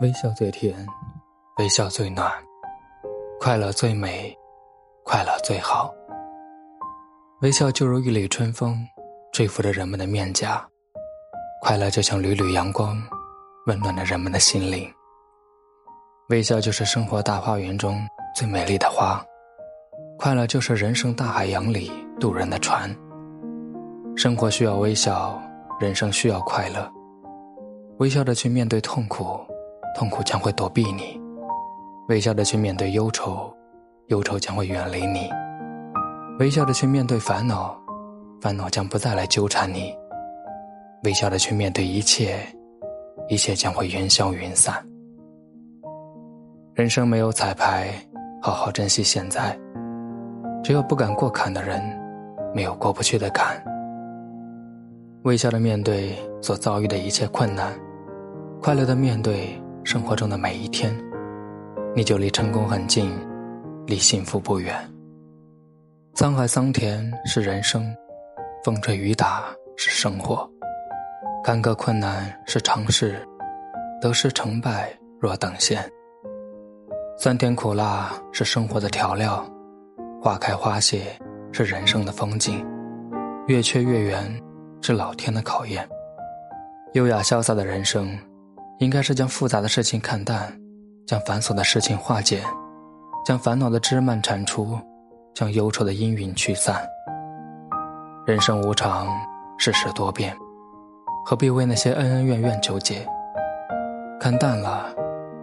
[0.00, 0.74] 微笑最甜，
[1.58, 2.30] 微笑最暖，
[3.40, 4.36] 快乐最美，
[5.04, 5.92] 快乐最好。
[7.42, 8.86] 微笑就如一缕春风，
[9.32, 10.64] 吹拂着人们的面颊；
[11.62, 13.00] 快乐就像缕缕阳光，
[13.66, 14.90] 温暖着人们的心灵。
[16.30, 18.00] 微笑就是生活大花园中
[18.34, 19.22] 最美丽的花，
[20.18, 22.94] 快乐就是人生大海洋里渡人的船。
[24.16, 25.40] 生活需要微笑，
[25.78, 26.90] 人生需要快乐。
[27.98, 29.38] 微笑着去面对痛苦，
[29.94, 31.18] 痛苦将会躲避你；
[32.08, 33.54] 微笑着去面对忧愁，
[34.08, 35.30] 忧愁将会远离你；
[36.38, 37.80] 微笑着去面对烦恼，
[38.40, 39.94] 烦恼将不再来纠缠你；
[41.04, 42.36] 微笑着去面对一切，
[43.28, 44.74] 一切将会烟消云散。
[46.74, 47.88] 人生没有彩排，
[48.42, 49.56] 好好珍惜现在。
[50.64, 51.80] 只有不敢过坎的人，
[52.52, 53.62] 没有过不去的坎。
[55.22, 57.72] 微笑的面对所遭遇的一切困难，
[58.60, 60.90] 快乐的面对生活中的每一天，
[61.94, 63.14] 你就离成功很近，
[63.86, 64.74] 离幸福不远。
[66.14, 67.94] 沧海桑田是人生，
[68.64, 70.50] 风吹雨打是生活，
[71.44, 73.20] 坎坷困难是常事，
[74.00, 75.86] 得失成败若等闲。
[77.18, 79.46] 酸甜苦辣是生活的调料，
[80.20, 81.14] 花开花谢
[81.52, 82.66] 是人生的风景，
[83.48, 84.24] 月缺月圆
[84.80, 85.86] 是老天的考验。
[86.94, 88.18] 优雅潇洒的人生，
[88.78, 90.52] 应该是将复杂的事情看淡，
[91.06, 92.42] 将繁琐的事情化解，
[93.24, 94.78] 将烦恼的枝蔓铲除，
[95.34, 96.84] 将忧愁的阴云驱散。
[98.26, 99.08] 人生无常，
[99.58, 100.36] 世事多变，
[101.24, 103.06] 何必为那些恩恩怨怨纠结？
[104.20, 104.94] 看淡了。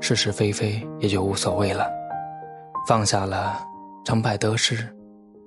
[0.00, 1.84] 是是非非也就无所谓了，
[2.86, 3.58] 放下了
[4.04, 4.88] 成败得失，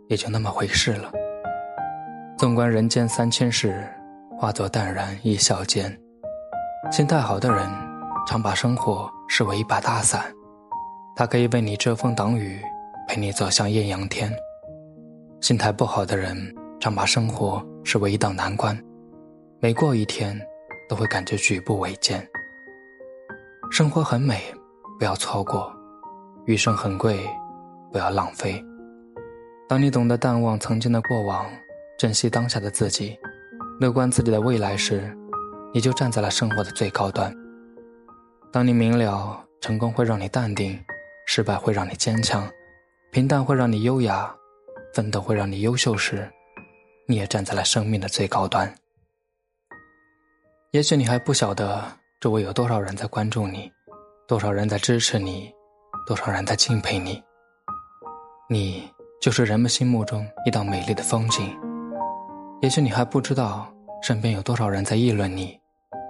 [0.10, 1.10] 也就那么回事了。
[2.38, 3.82] 纵观人间三千事，
[4.38, 5.98] 化作淡然一笑间。
[6.92, 7.70] 心态好的人，
[8.28, 10.26] 常把生活视为一把大伞，
[11.16, 12.62] 它可以为你遮风挡雨，
[13.08, 14.30] 陪你走向艳阳天。
[15.40, 18.78] 心态不好的人，常把生活视为一道难关，
[19.62, 20.38] 每过一天，
[20.90, 22.22] 都会感觉举步维艰。
[23.72, 24.42] 生活很美，
[25.00, 25.72] 不要错过；
[26.46, 27.26] 余生很贵，
[27.90, 28.62] 不要浪费。
[29.66, 31.46] 当你懂得淡忘曾经的过往，
[31.98, 33.18] 珍惜当下的自己，
[33.80, 35.10] 乐观自己的未来时，
[35.74, 37.34] 你就站在了生活的最高端。
[38.52, 40.78] 当你明了成功会让你淡定，
[41.26, 42.50] 失败会让你坚强，
[43.12, 44.34] 平淡会让你优雅，
[44.94, 46.30] 奋斗会让你优秀时，
[47.08, 48.74] 你也站在了生命的最高端。
[50.72, 51.84] 也许你还不晓得。
[52.22, 53.72] 周围有多少人在关注你，
[54.28, 55.52] 多少人在支持你，
[56.06, 57.20] 多少人在敬佩你。
[58.48, 58.88] 你
[59.20, 61.58] 就是人们心目中一道美丽的风景。
[62.62, 65.60] 也许你还不知道，身边有多少人在议论你，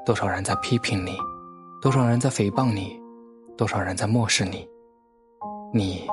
[0.05, 1.15] 多少人在批评你，
[1.81, 2.99] 多少人在诽谤你，
[3.57, 4.67] 多少人在漠视你。
[5.73, 6.07] 你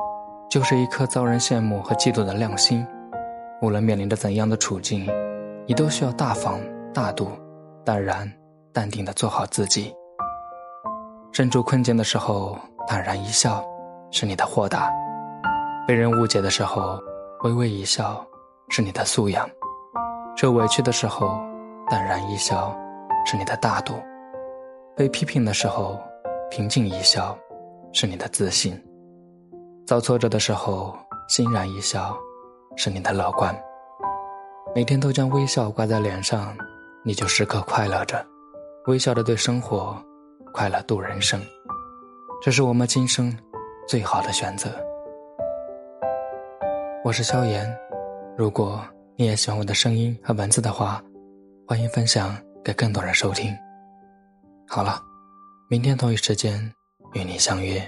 [0.50, 2.86] 就是一颗遭人羡慕和嫉妒的亮星。
[3.60, 5.06] 无论面临着怎样的处境，
[5.66, 6.60] 你都需要大方、
[6.94, 7.28] 大度、
[7.84, 8.30] 淡然。
[8.70, 9.92] 淡定的做好自己。
[11.32, 12.56] 身处困境的时候，
[12.86, 13.64] 坦然一笑，
[14.12, 14.88] 是你的豁达；
[15.84, 17.00] 被人误解的时候，
[17.42, 18.24] 微微一笑，
[18.68, 19.44] 是你的素养；
[20.36, 21.40] 受委屈的时候，
[21.90, 22.72] 淡然一笑，
[23.30, 23.92] 是你的大度；
[24.96, 26.00] 被批评的时候，
[26.50, 27.38] 平静一笑，
[27.92, 28.72] 是你的自信；
[29.86, 30.96] 遭挫折的时候，
[31.28, 32.16] 欣然一笑，
[32.74, 33.54] 是你的乐观。
[34.74, 36.56] 每天都将微笑挂在脸上，
[37.04, 38.24] 你就时刻快乐着。
[38.86, 39.94] 微笑着对生活，
[40.54, 41.38] 快乐度人生，
[42.40, 43.36] 这是我们今生
[43.86, 44.70] 最好的选择。
[47.04, 47.70] 我是萧炎，
[48.38, 48.82] 如果
[49.16, 51.02] 你也喜欢我的声音和文字的话，
[51.66, 52.34] 欢迎分享
[52.68, 53.56] 给更多人收听。
[54.68, 55.00] 好了，
[55.70, 56.70] 明天同一时间
[57.14, 57.80] 与你相约。